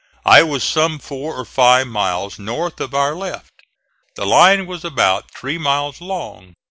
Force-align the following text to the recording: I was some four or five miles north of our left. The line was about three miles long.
I 0.25 0.41
was 0.41 0.63
some 0.63 0.97
four 0.97 1.35
or 1.35 1.45
five 1.45 1.85
miles 1.85 2.39
north 2.39 2.81
of 2.81 2.95
our 2.95 3.13
left. 3.13 3.51
The 4.15 4.25
line 4.25 4.65
was 4.65 4.83
about 4.83 5.29
three 5.29 5.59
miles 5.59 6.01
long. 6.01 6.55